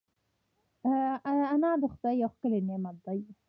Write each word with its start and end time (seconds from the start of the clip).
انار 1.53 1.77
د 1.81 1.83
خدای 1.93 2.15
یو 2.21 2.29
ښکلی 2.33 2.59
نعمت 2.67 2.95
دی. 3.05 3.19